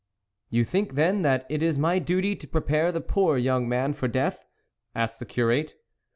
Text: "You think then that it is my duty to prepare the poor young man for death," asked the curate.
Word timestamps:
"You 0.49 0.65
think 0.65 0.95
then 0.95 1.21
that 1.21 1.45
it 1.47 1.61
is 1.61 1.77
my 1.77 1.99
duty 1.99 2.35
to 2.35 2.47
prepare 2.47 2.91
the 2.91 3.01
poor 3.01 3.37
young 3.37 3.69
man 3.69 3.93
for 3.93 4.07
death," 4.07 4.43
asked 4.95 5.19
the 5.19 5.27
curate. 5.27 5.75